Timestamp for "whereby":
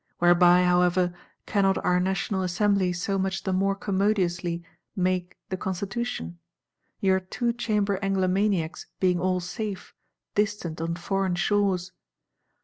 0.17-0.63